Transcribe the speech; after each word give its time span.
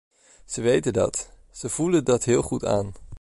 Ze 0.45 0.61
weten 0.61 0.93
dat, 0.93 1.31
ze 1.51 1.69
voelen 1.69 2.05
dat 2.05 2.23
heel 2.23 2.41
goed 2.41 2.65
aan. 2.65 2.91